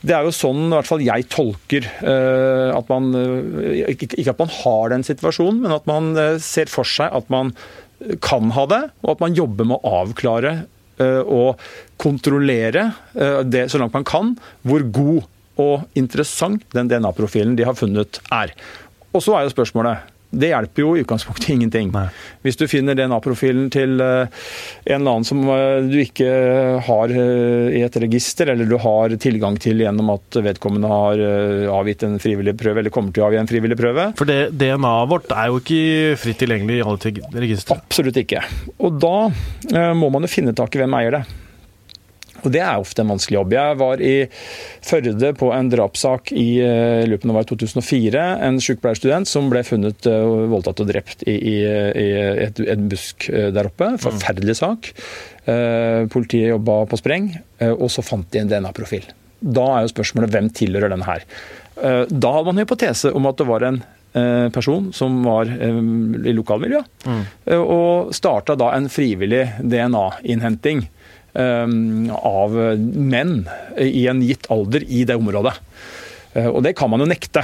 det 0.05 0.13
er 0.13 0.27
jo 0.27 0.35
sånn 0.37 0.67
i 0.67 0.75
hvert 0.75 0.89
fall 0.89 1.05
jeg 1.05 1.27
tolker 1.33 1.87
uh, 2.05 2.75
at 2.77 2.91
man 2.93 3.11
uh, 3.17 3.89
Ikke 3.89 4.35
at 4.35 4.43
man 4.43 4.53
har 4.53 4.93
den 4.93 5.07
situasjonen, 5.07 5.63
men 5.65 5.75
at 5.75 5.89
man 5.89 6.13
uh, 6.19 6.37
ser 6.43 6.69
for 6.73 6.89
seg 6.89 7.13
at 7.15 7.31
man 7.33 7.55
kan 8.21 8.51
ha 8.53 8.67
det, 8.69 8.81
og 9.05 9.15
at 9.15 9.23
man 9.23 9.37
jobber 9.37 9.69
med 9.71 9.81
å 9.81 10.01
avklare 10.03 10.51
og 10.95 11.63
kontrollere 11.99 12.85
eh, 13.19 13.41
det 13.43 13.65
så 13.73 13.81
langt 13.81 13.97
man 13.97 14.05
kan, 14.07 14.29
hvor 14.63 14.85
god 14.95 15.25
og 15.63 15.99
interessant 15.99 16.63
den 16.75 16.91
DNA-profilen 16.91 17.57
de 17.59 17.67
har 17.67 17.75
funnet 17.79 18.21
er. 18.35 18.53
Og 19.15 19.23
så 19.25 19.35
er 19.35 19.47
jo 19.47 19.55
spørsmålet 19.55 20.14
det 20.41 20.51
hjelper 20.51 20.85
jo 20.85 20.95
i 20.95 21.03
utgangspunktet 21.05 21.51
ingenting. 21.55 21.91
Nei. 21.95 22.07
Hvis 22.45 22.59
du 22.61 22.67
finner 22.71 22.97
DNA-profilen 22.99 23.71
til 23.75 24.01
eh, 24.03 24.41
en 24.85 25.01
eller 25.01 25.17
annen 25.17 25.29
som 25.29 25.43
eh, 25.49 25.87
du 25.89 25.99
ikke 26.03 26.31
har 26.87 27.15
eh, 27.15 27.79
i 27.79 27.85
et 27.87 27.99
register, 28.05 28.51
eller 28.53 28.69
du 28.69 28.77
har 28.83 29.15
tilgang 29.23 29.59
til 29.63 29.85
gjennom 29.85 30.15
at 30.17 30.41
vedkommende 30.45 30.91
har 30.91 31.23
avgitt 31.75 32.05
en 32.07 32.19
frivillig 32.23 32.57
prøve, 32.61 32.83
eller 32.83 32.95
kommer 32.95 33.15
til 33.15 33.25
å 33.25 33.29
avgi 33.29 33.41
en 33.41 33.51
frivillig 33.51 33.79
prøve, 33.79 34.11
For 34.19 34.29
DNA-et 34.29 35.11
vårt 35.11 35.33
er 35.35 35.51
jo 35.51 35.61
ikke 35.61 36.19
fritt 36.21 36.41
tilgjengelig 36.43 36.81
i 36.81 36.85
alle 36.85 37.15
registre. 37.45 37.79
Absolutt 37.79 38.19
ikke. 38.21 38.43
Og 38.85 39.01
da 39.03 39.17
må 39.97 40.11
man 40.13 40.27
jo 40.27 40.31
finne 40.31 40.55
tak 40.57 40.75
i 40.77 40.83
hvem 40.83 40.97
eier 40.99 41.19
det. 41.19 41.25
Og 42.45 42.53
Det 42.53 42.61
er 42.63 42.79
ofte 42.79 43.03
en 43.03 43.11
vanskelig 43.15 43.41
jobb. 43.41 43.57
Jeg 43.57 43.81
var 43.81 44.05
i 44.05 44.15
Førde 44.85 45.35
på 45.41 45.51
en 45.57 45.71
drapssak 45.73 46.31
i 46.37 46.49
løpet 47.09 47.25
lupen 47.25 47.33
av 47.33 47.45
2004. 47.49 48.23
En 48.45 48.61
sykepleierstudent 48.63 49.29
som 49.29 49.49
ble 49.53 49.63
funnet 49.67 50.07
eh, 50.11 50.27
voldtatt 50.51 50.83
og 50.85 50.91
drept 50.91 51.25
i, 51.27 51.35
i, 51.35 51.57
i 51.65 52.07
et, 52.45 52.61
et, 52.61 52.85
busk 52.91 53.29
eh, 53.31 53.51
der 53.55 53.71
oppe. 53.71 53.95
Forferdelig 54.03 54.59
sak. 54.61 54.93
Eh, 55.47 56.05
Politiet 56.13 56.53
jobba 56.53 56.83
på 56.91 57.01
spreng, 57.01 57.33
eh, 57.61 57.73
og 57.73 57.91
så 57.93 58.05
fant 58.05 58.29
de 58.33 58.43
en 58.43 58.51
DNA-profil. 58.51 59.09
Da 59.45 59.67
er 59.77 59.85
jo 59.85 59.95
spørsmålet 59.95 60.33
hvem 60.35 60.51
tilhører 60.57 60.93
den 60.93 61.05
her. 61.07 61.27
Eh, 61.81 62.05
Da 62.11 62.33
hadde 62.37 62.49
man 62.51 62.59
en 62.59 62.65
hypotese 62.65 63.13
om 63.15 63.29
at 63.31 63.41
det 63.41 63.49
var 63.49 63.69
en 63.71 63.81
eh, 63.83 63.91
person 64.55 64.93
som 64.95 65.23
var 65.27 65.51
eh, 65.51 65.81
i 66.31 66.35
lokalmiljøet. 66.37 67.07
Mm. 67.07 67.23
Og 67.61 68.15
starta 68.15 68.57
da 68.59 68.71
en 68.77 68.89
frivillig 68.93 69.45
DNA-innhenting 69.61 70.87
eh, 70.87 71.75
av 72.21 72.59
menn 72.81 73.37
i 73.81 74.07
en 74.11 74.23
gitt 74.25 74.51
alder 74.55 74.87
i 74.87 75.05
det 75.09 75.19
området. 75.19 75.57
Eh, 76.35 76.47
Og 76.51 76.63
det 76.63 76.75
kan 76.77 76.91
man 76.91 77.01
jo 77.01 77.07
nekte. 77.07 77.43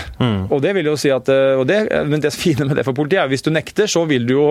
Og 0.51 0.61
det 0.63 0.75
vil 0.75 0.85
jo 0.91 0.97
si 0.99 1.11
at, 1.15 1.29
eh, 1.29 1.63
det, 1.65 1.79
men 2.09 2.21
det 2.21 2.33
fine 2.35 2.67
med 2.67 2.77
det 2.77 2.85
for 2.85 2.93
politiet 2.93 3.23
er 3.23 3.29
hvis 3.31 3.43
du 3.47 3.51
nekter, 3.51 3.87
så 3.87 4.05
vil 4.09 4.27
du 4.27 4.35
jo 4.35 4.47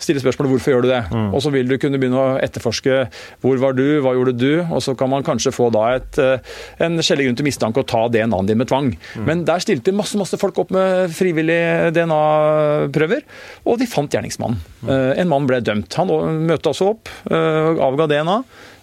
stille 0.00 0.20
spørsmålet 0.22 0.50
hvorfor 0.54 0.72
gjør 0.72 0.82
du 0.82 0.88
det. 0.88 1.02
Og 1.34 1.42
så 1.44 1.50
vil 1.52 1.68
du 1.68 1.76
kunne 1.78 1.98
begynne 2.00 2.16
å 2.16 2.38
etterforske 2.42 3.08
hvor 3.42 3.58
var 3.60 3.72
du, 3.76 4.00
hva 4.00 4.14
gjorde 4.16 4.36
du, 4.38 4.62
og 4.72 4.80
så 4.82 4.94
kan 4.96 5.10
man 5.12 5.22
kanskje 5.22 5.52
få 5.52 5.70
da 5.72 5.96
et, 5.96 6.18
eh, 6.18 6.38
en 6.80 6.96
skjellig 7.04 7.26
grunn 7.28 7.36
til 7.36 7.44
mistanke 7.46 7.80
å 7.82 7.86
ta 7.86 8.08
DNA-en 8.08 8.46
din 8.48 8.58
med 8.58 8.68
tvang. 8.68 8.96
Men 9.26 9.44
der 9.44 9.58
stilte 9.60 9.92
masse 9.92 10.16
masse 10.16 10.38
folk 10.40 10.58
opp 10.58 10.70
med 10.72 11.10
frivillige 11.12 11.92
DNA-prøver, 11.92 13.22
og 13.66 13.78
de 13.80 13.86
fant 13.90 14.10
gjerningsmannen. 14.12 14.58
Eh, 14.88 15.20
En 15.22 15.28
mann 15.28 15.46
ble 15.46 15.60
dømt. 15.60 15.92
Han 16.00 16.08
møtte 16.48 16.70
også 16.72 16.88
opp, 16.94 17.08
avga 17.30 18.06
DNA. 18.08 18.42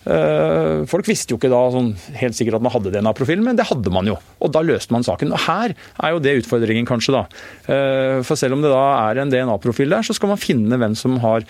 Eh, 0.09 0.85
Folk 0.89 1.05
visste 1.09 1.33
jo 1.33 1.37
ikke 1.39 1.51
da 1.51 1.59
sånn, 1.73 1.91
helt 2.17 2.37
sikkert 2.37 2.57
at 2.57 2.63
man 2.65 2.73
hadde 2.73 2.91
DNA-profilen, 2.95 3.43
men 3.45 3.57
det 3.59 3.67
hadde 3.69 3.91
man 3.93 4.07
jo. 4.09 4.15
Og 4.41 4.51
da 4.55 4.63
løste 4.65 4.95
man 4.95 5.05
saken. 5.05 5.33
Og 5.35 5.43
her 5.45 5.75
er 5.75 6.15
jo 6.15 6.21
det 6.23 6.37
utfordringen, 6.41 6.87
kanskje. 6.89 7.13
da. 7.13 7.23
Eh, 7.69 8.21
For 8.25 8.39
selv 8.39 8.57
om 8.57 8.63
det 8.65 8.71
da 8.73 8.83
er 9.09 9.21
en 9.21 9.29
DNA-profil 9.33 9.89
der, 9.93 10.05
så 10.07 10.15
skal 10.17 10.31
man 10.33 10.41
finne 10.41 10.79
hvem 10.81 10.95
som 10.97 11.19
har 11.21 11.45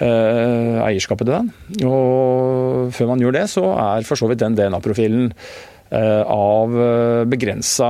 eh, 0.00 0.78
eierskapet 0.86 1.28
til 1.28 1.36
den. 1.36 1.50
Og 1.86 2.94
før 2.96 3.12
man 3.12 3.20
gjør 3.20 3.36
det, 3.36 3.44
så 3.52 3.66
er 3.76 4.08
for 4.08 4.16
så 4.20 4.30
vidt 4.30 4.40
den 4.44 4.56
DNA-profilen 4.58 5.32
av 5.90 6.70
begrensa 7.26 7.88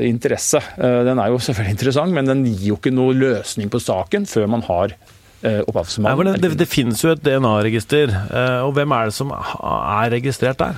interesse. 0.00 0.62
Den 0.80 1.18
er 1.20 1.28
jo 1.28 1.42
selvfølgelig 1.44 1.74
interessant, 1.76 2.14
men 2.16 2.24
den 2.24 2.40
gir 2.48 2.70
jo 2.70 2.78
ikke 2.78 2.92
noe 2.94 3.12
løsning 3.12 3.68
på 3.68 3.82
saken 3.84 4.24
før 4.24 4.48
man 4.48 4.64
har 4.64 4.94
eh, 5.42 5.62
Nei, 6.02 6.16
det, 6.28 6.34
det, 6.42 6.52
det 6.60 6.68
finnes 6.70 7.00
jo 7.02 7.12
et 7.14 7.22
DNA-register, 7.24 8.12
eh, 8.12 8.60
og 8.66 8.74
hvem 8.76 8.94
er 8.96 9.08
det 9.08 9.16
som 9.16 9.32
er 9.32 10.12
registrert 10.14 10.60
der? 10.60 10.76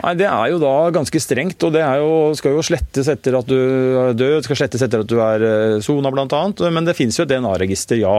Nei, 0.00 0.12
Det 0.18 0.26
er 0.26 0.50
jo 0.50 0.60
da 0.62 0.74
ganske 0.94 1.20
strengt, 1.22 1.62
og 1.66 1.74
det 1.76 1.82
jo, 1.82 2.12
skal 2.38 2.56
jo 2.56 2.64
slettes 2.66 3.10
etter 3.12 3.38
at 3.38 3.50
du 3.50 3.56
er 3.56 4.16
død, 4.18 4.46
skal 4.46 4.58
slettes 4.58 4.82
etter 4.86 5.04
at 5.04 5.10
du 5.10 5.16
er 5.22 5.46
eh, 5.48 5.80
sona 5.84 6.10
bl.a. 6.14 6.42
Men 6.74 6.88
det 6.88 6.96
finnes 6.98 7.18
jo 7.18 7.26
et 7.26 7.30
DNA-register, 7.30 8.00
ja, 8.02 8.16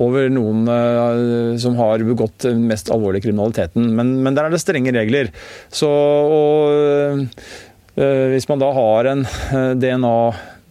over 0.00 0.32
noen 0.32 0.64
som 1.60 1.78
har 1.80 2.04
begått 2.04 2.44
den 2.48 2.66
mest 2.68 2.92
alvorlige 2.92 3.28
kriminaliteten. 3.28 3.88
Men, 3.96 4.18
men 4.24 4.36
der 4.36 4.48
er 4.48 4.54
det 4.54 4.60
strenge 4.62 4.92
regler. 4.96 5.32
Så 5.72 5.88
og, 5.88 7.22
hvis 7.94 8.48
man 8.50 8.58
da 8.62 8.72
har 8.74 9.10
en 9.12 9.22
eh, 9.24 9.72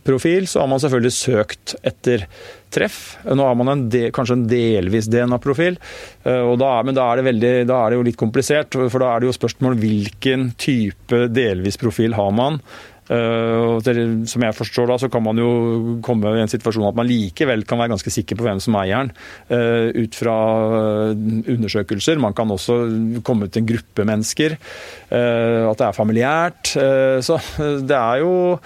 DNA-profil, 0.04 0.48
så 0.48 0.60
har 0.60 0.68
man 0.68 0.80
selvfølgelig 0.80 1.14
søkt 1.14 1.76
etter 1.84 2.28
treff. 2.72 3.18
Nå 3.26 3.44
har 3.44 3.56
man 3.56 3.70
en 3.70 3.90
de, 3.90 4.12
kanskje 4.12 4.38
en 4.38 4.48
delvis 4.48 5.08
DNA-profil, 5.08 5.78
eh, 6.24 6.84
men 6.84 6.96
da 6.96 7.12
er, 7.14 7.24
veldig, 7.24 7.68
da 7.68 7.84
er 7.84 7.92
det 7.92 7.98
jo 7.98 8.08
litt 8.08 8.18
komplisert. 8.18 8.74
For 8.74 9.00
da 9.00 9.14
er 9.14 9.22
det 9.22 9.30
jo 9.30 9.38
spørsmål 9.38 9.78
hvilken 9.80 10.54
type 10.58 11.28
delvis 11.30 11.78
profil 11.78 12.14
har 12.14 12.32
man. 12.32 12.60
Eh, 13.12 14.26
som 14.26 14.44
jeg 14.46 14.56
forstår 14.56 14.88
da, 14.88 14.98
så 14.98 15.10
kan 15.12 15.24
man 15.26 15.38
jo 15.38 16.00
komme 16.02 16.32
i 16.38 16.42
en 16.42 16.52
situasjon 16.52 16.88
at 16.88 16.96
man 16.96 17.08
likevel 17.08 17.66
kan 17.68 17.82
være 17.82 17.92
ganske 17.92 18.14
sikker 18.16 18.40
på 18.40 18.46
hvem 18.48 18.62
som 18.64 18.78
er 18.80 18.88
eieren, 18.88 19.12
eh, 19.52 19.92
ut 20.04 20.16
fra 20.16 20.36
undersøkelser. 21.14 22.20
Man 22.20 22.34
kan 22.34 22.52
også 22.52 23.22
komme 23.24 23.52
til 23.52 23.64
en 23.64 23.72
gruppe 23.76 24.08
mennesker. 24.08 24.58
at 25.14 25.78
det 25.78 25.86
er 25.86 25.94
familiært. 25.94 26.74
så 27.22 27.38
det 27.86 27.94
er 27.94 28.18
jo 28.24 28.58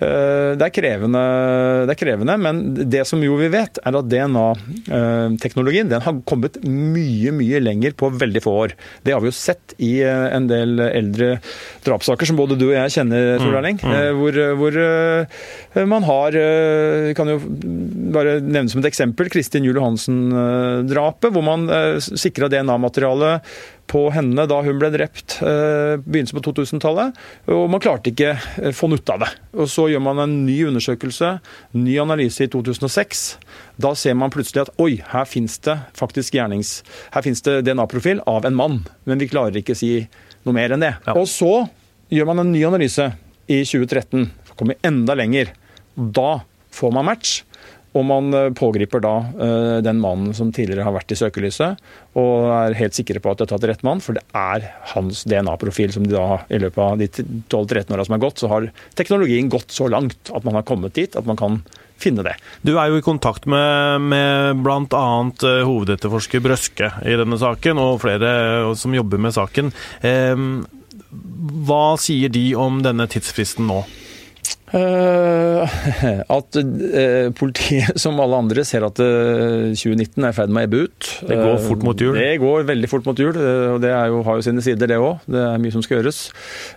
Det 0.00 0.64
er, 0.64 0.72
krevende, 0.72 1.20
det 1.84 1.92
er 1.92 1.98
krevende, 2.00 2.34
men 2.40 2.60
det 2.88 3.02
som 3.08 3.20
jo 3.20 3.34
vi 3.36 3.50
vet, 3.52 3.76
er 3.84 3.98
at 3.98 4.08
DNA-teknologien 4.08 5.90
den 5.90 6.00
har 6.04 6.20
kommet 6.28 6.56
mye 6.64 7.32
mye 7.36 7.60
lenger 7.60 7.92
på 8.00 8.08
veldig 8.20 8.42
få 8.44 8.54
år. 8.64 8.74
Det 9.04 9.12
har 9.14 9.20
vi 9.22 9.30
jo 9.30 9.36
sett 9.36 9.74
i 9.78 9.90
eh, 10.04 10.26
en 10.34 10.48
del 10.50 10.80
eldre 10.86 11.34
drapssaker 11.86 12.28
som 12.28 12.38
både 12.40 12.56
du 12.60 12.66
og 12.70 12.76
jeg 12.76 12.94
kjenner, 12.96 13.36
Tor 13.42 13.58
Erling. 13.60 13.80
eh, 13.84 14.10
Hvor, 14.16 14.40
hvor 14.60 14.78
eh, 14.80 15.84
man 15.90 16.06
har 16.08 16.36
eh, 16.38 17.12
kan 17.18 17.30
jo 17.30 17.38
bare 18.14 18.38
nevne 18.40 18.70
som 18.72 18.80
et 18.82 18.90
eksempel 18.90 19.30
Kristin 19.32 19.66
Juel 19.66 19.80
Johansen-drapet, 19.80 21.30
hvor 21.34 21.44
man 21.46 21.68
sikra 22.00 22.48
DNA-materiale 22.50 23.36
på 23.90 24.04
henne 24.14 24.44
da 24.46 24.60
hun 24.62 24.78
ble 24.78 24.90
drept 24.94 25.40
eh, 25.42 25.96
begynnelsen 25.98 26.38
på 26.38 26.44
2000-tallet, 26.46 27.16
og 27.50 27.64
man 27.72 27.82
klarte 27.82 28.12
ikke 28.12 28.36
å 28.70 28.72
få 28.76 28.90
nytte 28.92 29.16
av 29.16 29.24
det. 29.24 29.30
Og 29.58 29.70
Så 29.72 29.88
gjør 29.90 30.04
man 30.04 30.22
en 30.22 30.36
ny 30.46 30.60
undersøkelse, 30.68 31.32
ny 31.74 31.96
analyse 32.02 32.46
i 32.46 32.50
2006. 32.52 33.24
Da 33.82 33.94
ser 33.98 34.14
man 34.18 34.30
plutselig 34.34 34.66
at 34.66 34.72
oi, 34.82 35.00
her 35.10 35.26
finnes 35.28 35.58
det 35.66 35.76
faktisk 35.98 36.38
gjernings... 36.38 36.80
Her 37.14 37.26
finnes 37.26 37.42
det 37.46 37.60
DNA-profil 37.66 38.22
av 38.30 38.46
en 38.46 38.58
mann, 38.58 38.82
men 39.10 39.22
vi 39.22 39.30
klarer 39.30 39.58
ikke 39.58 39.74
å 39.74 39.82
si 39.82 39.92
noe 40.46 40.56
mer 40.56 40.76
enn 40.76 40.86
det. 40.86 40.94
Ja. 41.08 41.16
Og 41.18 41.26
så 41.30 41.66
gjør 42.14 42.30
man 42.30 42.44
en 42.44 42.54
ny 42.54 42.62
analyse 42.68 43.10
i 43.50 43.62
2013, 43.66 44.30
kommer 44.54 44.78
enda 44.86 45.16
lenger. 45.18 45.50
Da 45.96 46.42
får 46.70 46.94
man 46.94 47.08
match. 47.10 47.40
Og 47.98 48.06
man 48.06 48.30
eh, 48.36 48.50
pågriper 48.56 49.02
da 49.02 49.14
eh, 49.34 49.78
den 49.84 50.00
mannen 50.02 50.34
som 50.36 50.52
tidligere 50.54 50.86
har 50.86 50.94
vært 50.94 51.14
i 51.14 51.18
søkelyset, 51.18 51.80
og 52.20 52.50
er 52.54 52.78
helt 52.78 52.96
sikre 52.96 53.22
på 53.22 53.32
at 53.32 53.40
det 53.40 53.48
er 53.48 53.52
tatt 53.54 53.68
rett 53.72 53.84
mann, 53.86 54.02
for 54.04 54.18
det 54.18 54.24
er 54.36 54.68
hans 54.94 55.24
DNA-profil 55.30 55.94
som 55.94 56.06
de 56.06 56.14
da 56.14 56.40
i 56.48 56.60
løpet 56.62 56.80
av 56.84 57.00
de 57.00 57.10
12-13 57.10 57.94
åra 57.96 58.06
som 58.06 58.16
er 58.16 58.24
gått, 58.24 58.42
så 58.42 58.50
har 58.52 58.70
teknologien 58.98 59.50
gått 59.52 59.74
så 59.74 59.90
langt 59.90 60.32
at 60.34 60.46
man 60.46 60.58
har 60.58 60.66
kommet 60.68 60.94
dit 60.98 61.18
at 61.18 61.26
man 61.26 61.38
kan 61.40 61.62
finne 62.00 62.24
det. 62.24 62.36
Du 62.64 62.74
er 62.78 62.90
jo 62.90 63.00
i 63.00 63.04
kontakt 63.04 63.46
med, 63.50 64.06
med 64.10 64.62
bl.a. 64.64 65.04
hovedetterforsker 65.68 66.42
Brøske 66.44 66.92
i 67.04 67.16
denne 67.20 67.38
saken, 67.40 67.80
og 67.80 68.02
flere 68.04 68.34
eh, 68.60 68.74
som 68.78 68.94
jobber 68.96 69.20
med 69.22 69.36
saken. 69.36 69.72
Eh, 70.06 70.46
hva 71.66 71.84
sier 72.00 72.30
de 72.32 72.52
om 72.58 72.80
denne 72.84 73.08
tidsfristen 73.10 73.66
nå? 73.66 73.82
Eh, 74.72 75.78
at 76.38 76.56
eh, 76.60 77.28
politiet, 77.36 77.96
som 77.98 78.20
alle 78.22 78.38
andre, 78.38 78.62
ser 78.66 78.84
at 78.86 79.00
eh, 79.02 79.72
2019 79.74 80.22
er 80.22 80.30
i 80.30 80.36
ferd 80.36 80.52
med 80.54 80.62
å 80.62 80.68
ebbe 80.68 80.82
ut. 80.86 81.08
Det 81.26 81.38
går 81.40 81.56
Eh, 81.56 81.64
fort 81.66 81.82
mot 81.86 82.04
jul. 82.06 82.14
Det 82.14 82.30
går 82.42 82.68
veldig 82.68 82.90
fort 82.92 83.08
mot 83.10 83.18
jul, 83.18 83.34
eh, 83.34 83.66
og 83.74 83.80
det 83.82 83.90
jo, 83.90 84.22
har 84.28 84.38
jo 84.38 84.46
sine 84.46 84.62
sider, 84.64 84.86
det 84.92 85.00
òg. 85.02 85.24
Det 85.26 85.42
er 85.42 85.58
mye 85.64 85.74
som 85.74 85.82
skal 85.86 85.98
gjøres. 86.00 86.20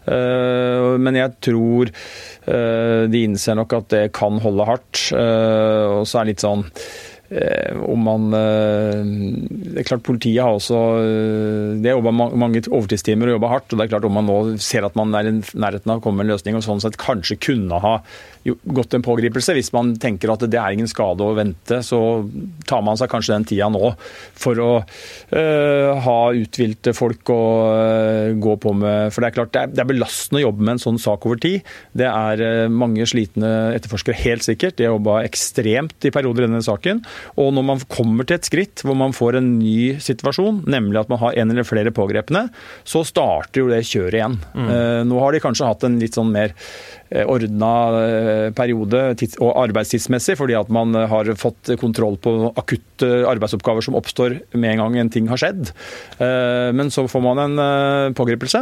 Eh, 0.09 0.97
Men 1.03 1.15
jeg 1.21 1.35
tror 1.45 1.89
eh, 1.93 3.03
de 3.13 3.23
innser 3.27 3.55
nok 3.61 3.73
at 3.77 3.89
det 3.93 4.03
kan 4.17 4.39
holde 4.43 4.65
hardt. 4.67 5.05
eh, 5.13 5.99
Og 5.99 6.07
så 6.09 6.19
er 6.19 6.25
det 6.25 6.33
litt 6.33 6.43
sånn 6.45 6.65
eh, 6.65 7.12
om 7.87 8.03
man 8.05 8.33
eh, 8.37 8.99
Det 9.73 9.81
er 9.81 9.87
klart 9.87 10.05
Politiet 10.05 10.43
har 10.43 10.57
også 10.57 10.79
eh, 11.01 11.79
Det 11.81 11.95
jobba 11.95 12.13
mange 12.13 12.61
overtidstimer 12.69 13.31
og 13.31 13.37
jobba 13.37 13.53
hardt. 13.55 13.71
og 13.71 13.79
det 13.79 13.85
er 13.85 13.93
klart 13.95 14.07
Om 14.09 14.17
man 14.19 14.29
nå 14.29 14.37
ser 14.61 14.85
at 14.85 14.97
man 14.99 15.13
er 15.17 15.29
i 15.31 15.35
nærheten 15.39 15.93
av 15.93 16.01
å 16.01 16.03
komme 16.03 16.21
med 16.21 16.29
en 16.29 16.35
løsning 16.35 16.59
og 16.59 16.65
sånn 16.65 16.83
sett 16.83 16.99
kanskje 17.01 17.39
kunne 17.41 17.79
ha 17.83 17.95
gått 18.43 18.93
en 18.93 19.03
pågripelse. 19.03 19.55
Hvis 19.55 19.71
man 19.75 19.93
tenker 20.01 20.33
at 20.33 20.43
det 20.51 20.59
er 20.59 20.75
ingen 20.75 20.89
skade 20.89 21.23
å 21.23 21.35
vente, 21.37 21.79
så 21.85 21.99
tar 22.67 22.83
man 22.85 22.99
seg 22.99 23.11
kanskje 23.11 23.35
den 23.37 23.47
tida 23.47 23.69
nå 23.71 23.93
for 24.39 24.59
å 24.59 24.69
uh, 24.83 25.89
ha 26.03 26.17
uthvilte 26.35 26.93
folk 26.95 27.31
å 27.33 27.41
uh, 27.71 28.33
gå 28.43 28.55
på 28.63 28.73
med. 28.77 29.13
For 29.13 29.23
det 29.23 29.29
er 29.29 29.37
klart, 29.37 29.53
det 29.55 29.61
er, 29.61 29.73
det 29.73 29.83
er, 29.83 29.89
belastende 29.93 30.41
å 30.41 30.45
jobbe 30.47 30.65
med 30.65 30.75
en 30.75 30.83
sånn 30.83 30.99
sak 31.01 31.27
over 31.29 31.39
tid. 31.43 31.69
Det 31.95 32.09
er 32.09 32.43
uh, 32.43 32.73
mange 32.73 33.07
slitne 33.09 33.53
etterforskere, 33.77 34.19
helt 34.25 34.45
sikkert. 34.45 34.77
De 34.77 34.87
har 34.87 34.97
jobba 34.97 35.21
ekstremt 35.23 36.09
i 36.09 36.13
perioder 36.13 36.45
i 36.45 36.49
denne 36.49 36.63
saken. 36.65 37.03
Og 37.39 37.53
når 37.55 37.67
man 37.71 37.85
kommer 37.87 38.27
til 38.27 38.39
et 38.39 38.49
skritt 38.49 38.83
hvor 38.83 38.97
man 38.99 39.15
får 39.15 39.39
en 39.39 39.53
ny 39.59 39.95
situasjon, 40.03 40.63
nemlig 40.69 41.03
at 41.03 41.13
man 41.13 41.21
har 41.23 41.39
en 41.39 41.55
eller 41.55 41.67
flere 41.67 41.95
pågrepne, 41.95 42.47
så 42.87 43.05
starter 43.07 43.63
jo 43.63 43.71
det 43.71 43.83
kjøret 43.87 44.19
igjen. 44.19 44.37
Mm. 44.53 44.69
Nå 45.07 45.19
har 45.21 45.33
de 45.33 45.41
kanskje 45.43 45.67
hatt 45.67 45.85
en 45.87 45.99
litt 46.01 46.17
sånn 46.17 46.31
mer 46.33 46.53
Eh, 47.02 47.02
ordna 47.23 47.73
periode 48.55 48.73
periode 48.73 49.39
og 49.41 49.51
arbeidstidsmessig, 49.63 50.37
fordi 50.39 50.55
at 50.57 50.71
man 50.73 50.93
eh, 50.95 51.07
har 51.09 51.29
fått 51.39 51.73
kontroll 51.81 52.17
på 52.21 52.53
akutte 52.59 53.09
arbeidsoppgaver 53.29 53.85
som 53.85 53.97
oppstår 53.97 54.39
med 54.53 54.73
en 54.73 54.83
gang 54.83 54.97
en 54.99 55.11
ting 55.13 55.29
har 55.31 55.39
skjedd. 55.39 55.71
Men 56.19 56.89
så 56.93 57.05
får 57.09 57.21
man 57.23 57.39
en 57.41 58.13
pågripelse, 58.15 58.61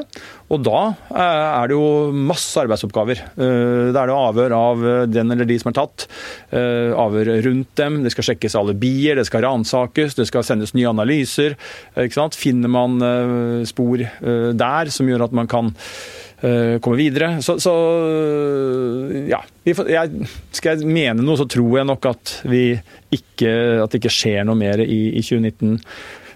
og 0.51 0.63
da 0.65 0.79
er 1.13 1.69
det 1.69 1.75
jo 1.75 2.11
masse 2.15 2.57
arbeidsoppgaver. 2.61 3.21
Da 3.35 4.01
er 4.01 4.09
det 4.09 4.15
avhør 4.15 4.55
av 4.55 4.85
den 5.11 5.33
eller 5.33 5.47
de 5.47 5.57
som 5.61 5.71
er 5.71 5.77
tatt, 5.77 6.07
avhør 6.51 7.33
rundt 7.45 7.75
dem, 7.79 7.99
det 8.05 8.13
skal 8.15 8.31
sjekkes 8.31 8.57
alibier, 8.59 9.19
det 9.19 9.27
skal 9.29 9.45
ransakes, 9.45 10.17
det 10.17 10.27
skal 10.29 10.45
sendes 10.47 10.73
nye 10.77 10.89
analyser. 10.89 11.57
Finner 12.39 12.71
man 12.71 12.97
spor 13.69 14.01
der 14.01 14.93
som 14.93 15.11
gjør 15.11 15.27
at 15.27 15.37
man 15.37 15.51
kan 15.51 15.73
Eh, 15.75 16.30
komme 16.81 16.97
videre. 16.97 17.35
Så, 17.45 17.57
så 17.61 17.73
ja. 19.29 19.41
Jeg, 19.67 20.25
skal 20.57 20.79
jeg 20.79 20.89
mene 20.89 21.21
noe, 21.21 21.37
så 21.37 21.45
tror 21.49 21.77
jeg 21.77 21.89
nok 21.89 22.07
at, 22.09 22.33
vi 22.49 22.63
ikke, 23.13 23.51
at 23.83 23.93
det 23.93 24.01
ikke 24.01 24.13
skjer 24.15 24.47
noe 24.47 24.57
mer 24.57 24.81
i, 24.81 25.03
i 25.19 25.21
2019 25.21 25.77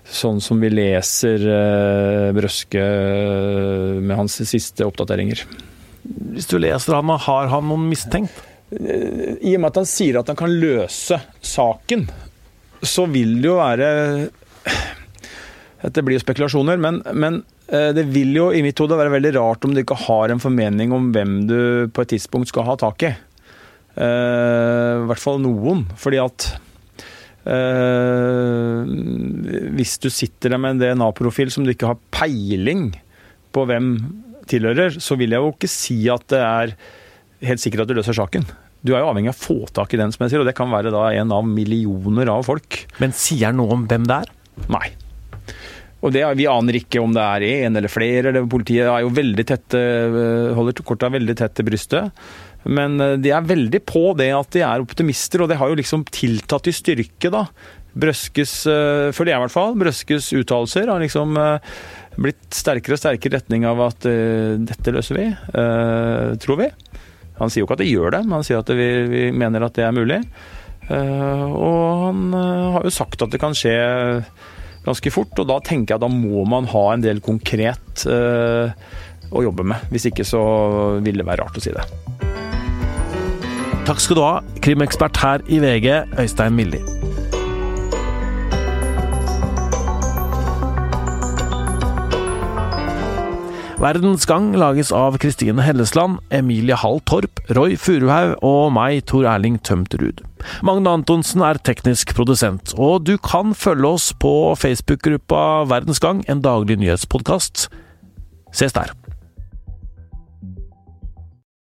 sånn 0.05 0.41
som 0.43 0.59
vi 0.61 0.69
leser 0.69 1.45
eh, 1.49 2.33
Brøske 2.35 2.81
uh, 2.81 3.95
med 4.01 4.19
hans 4.19 4.37
siste 4.45 4.85
oppdateringer. 4.85 5.41
Hvis 6.35 6.49
du 6.51 6.59
leser 6.61 6.99
han, 6.99 7.09
har 7.09 7.49
han 7.49 7.65
noen 7.69 7.87
mistenkt? 7.89 8.43
I 8.75 9.55
og 9.55 9.61
med 9.61 9.69
at 9.71 9.79
han 9.81 9.89
sier 9.89 10.19
at 10.19 10.29
han 10.29 10.37
kan 10.37 10.53
løse 10.53 11.19
saken, 11.45 12.05
så 12.85 13.05
vil 13.09 13.37
det 13.41 13.49
jo 13.49 13.59
være 13.59 13.89
Dette 15.85 16.01
blir 16.01 16.17
jo 16.17 16.23
spekulasjoner, 16.23 16.79
men, 16.81 16.97
men 17.13 17.43
Eh, 17.45 17.54
det 17.65 18.03
vil 18.13 18.35
jo 18.37 18.49
i 18.53 18.61
mitt 18.61 18.77
hode 18.77 18.97
være 18.99 19.13
veldig 19.15 19.31
rart 19.39 19.65
om 19.65 19.71
du 19.73 19.81
ikke 19.81 19.97
har 20.05 20.29
en 20.29 20.41
formening 20.41 20.91
om 20.93 21.07
hvem 21.15 21.37
du 21.49 21.57
på 21.89 22.03
et 22.03 22.11
tidspunkt 22.13 22.51
skal 22.51 22.67
ha 22.67 22.75
tak 22.77 23.07
i. 23.07 23.13
Uh, 23.95 25.05
I 25.05 25.07
hvert 25.09 25.21
fall 25.21 25.39
noen. 25.43 25.85
Fordi 25.99 26.19
at 26.19 26.49
uh, 27.47 28.83
Hvis 29.77 29.95
du 30.03 30.09
sitter 30.11 30.51
der 30.51 30.59
med 30.61 30.75
en 30.75 30.83
DNA-profil 30.83 31.53
som 31.53 31.65
du 31.65 31.71
ikke 31.71 31.93
har 31.93 32.01
peiling 32.13 32.89
på 33.55 33.63
hvem 33.69 33.95
tilhører, 34.51 34.99
så 35.01 35.17
vil 35.17 35.33
jeg 35.33 35.41
jo 35.41 35.53
ikke 35.55 35.71
si 35.71 35.97
at 36.11 36.27
det 36.29 36.41
er 36.43 36.75
helt 37.47 37.63
sikkert 37.63 37.85
at 37.85 37.93
du 37.93 37.97
løser 37.97 38.17
saken. 38.17 38.45
Du 38.85 38.93
er 38.93 39.01
jo 39.01 39.09
avhengig 39.09 39.31
av 39.31 39.37
å 39.39 39.45
få 39.45 39.57
tak 39.73 39.95
i 39.95 39.99
den, 39.99 40.11
som 40.13 40.25
jeg 40.25 40.33
sier, 40.33 40.43
og 40.43 40.49
det 40.49 40.57
kan 40.57 40.69
være 40.69 40.91
da 40.93 41.07
en 41.15 41.31
av 41.33 41.47
millioner 41.47 42.29
av 42.29 42.43
folk. 42.45 42.83
Men 43.01 43.15
sier 43.15 43.55
noe 43.55 43.73
om 43.73 43.87
hvem 43.89 44.05
det 44.05 44.19
er? 44.25 44.33
Nei. 44.69 44.91
Og 46.05 46.13
det, 46.13 46.25
Vi 46.37 46.49
aner 46.49 46.77
ikke 46.77 47.01
om 47.01 47.13
det 47.15 47.23
er 47.23 47.45
en 47.65 47.79
eller 47.79 47.91
flere. 47.91 48.29
Eller 48.29 48.49
politiet 48.49 48.89
er 48.89 49.05
jo 49.05 49.13
veldig 49.15 49.45
tette, 49.47 49.79
eh, 49.79 50.51
holder 50.57 50.85
korta 50.85 51.09
veldig 51.13 51.37
tett 51.37 51.55
til 51.57 51.67
brystet. 51.67 52.27
Men 52.65 52.99
eh, 53.01 53.15
de 53.21 53.33
er 53.33 53.49
veldig 53.49 53.81
på 53.89 54.11
det 54.17 54.29
at 54.35 54.51
de 54.53 54.61
er 54.65 54.83
optimister, 54.83 55.41
og 55.41 55.49
det 55.49 55.57
har 55.61 55.71
jo 55.71 55.79
liksom 55.81 56.05
tiltatt 56.13 56.69
i 56.69 56.75
styrke. 56.75 57.31
da. 57.33 57.47
Brøskes, 57.95 58.53
eh, 58.69 59.09
for 59.15 59.25
det 59.25 59.33
i 59.33 59.41
hvert 59.41 59.53
fall, 59.53 59.73
Brøskes 59.79 60.29
uttalelser 60.37 60.91
har 60.91 61.01
liksom 61.01 61.33
blitt 62.15 62.53
sterkere 62.53 62.95
og 62.95 63.01
sterkere 63.01 63.33
i 63.33 63.35
retning 63.39 63.65
av 63.67 63.81
at 63.89 64.05
dette 64.05 64.91
løser 64.95 65.17
vi, 65.17 65.25
tror 66.39 66.59
vi. 66.61 66.69
Han 67.41 67.51
sier 67.51 67.59
jo 67.59 67.67
ikke 67.67 67.75
at 67.75 67.81
det 67.83 67.89
gjør 67.89 68.13
det, 68.15 68.21
men 68.23 68.37
han 68.37 68.45
sier 68.47 68.61
at 68.61 68.71
vi, 68.71 68.87
vi 69.11 69.23
mener 69.35 69.65
at 69.67 69.75
det 69.75 69.83
er 69.83 69.91
mulig. 69.91 70.21
Og 70.95 72.05
han 72.05 72.21
har 72.31 72.87
jo 72.87 72.93
sagt 72.95 73.25
at 73.25 73.35
det 73.35 73.41
kan 73.43 73.57
skje 73.57 73.75
ganske 74.85 75.13
fort. 75.13 75.33
Og 75.41 75.49
da 75.49 75.59
tenker 75.65 75.95
jeg 75.95 75.99
at 75.99 76.05
da 76.05 76.11
må 76.11 76.45
man 76.49 76.69
ha 76.71 76.85
en 76.93 77.05
del 77.05 77.21
konkret 77.25 78.05
eh, 78.09 78.71
å 79.31 79.45
jobbe 79.45 79.65
med. 79.67 79.89
Hvis 79.93 80.09
ikke 80.11 80.27
så 80.27 80.43
vil 81.05 81.21
det 81.21 81.27
være 81.27 81.45
rart 81.45 81.59
å 81.59 81.63
si 81.63 81.73
det. 81.75 81.85
Takk 83.85 83.99
skal 84.01 84.17
du 84.17 84.23
ha, 84.25 84.37
krimekspert 84.65 85.19
her 85.21 85.45
i 85.45 85.61
VG, 85.61 85.91
Øystein 86.17 86.57
Milli. 86.57 86.81
Verdens 93.85 94.25
Gang 94.25 94.47
lages 94.57 94.89
av 94.89 95.19
Kristine 95.21 95.61
Hellesland, 95.61 96.17
Emilie 96.33 96.73
Hall 96.81 96.97
Torp, 97.05 97.37
Roy 97.53 97.75
Furuhaug 97.77 98.31
og 98.41 98.71
meg, 98.73 99.03
Tor 99.05 99.27
Erling 99.29 99.59
Tømterud. 99.61 100.23
Magne 100.65 100.95
Antonsen 100.97 101.43
er 101.45 101.59
teknisk 101.61 102.15
produsent, 102.17 102.73
og 102.81 103.05
du 103.05 103.13
kan 103.21 103.53
følge 103.53 103.91
oss 103.93 104.09
på 104.17 104.33
Facebook-gruppa 104.57 105.67
Verdens 105.69 106.01
Gang, 106.01 106.25
en 106.25 106.41
daglig 106.41 106.79
nyhetspodkast. 106.81 107.67
Ses 108.49 108.73
der. 108.73 108.89